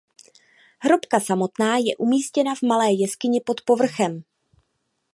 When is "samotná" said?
1.19-1.77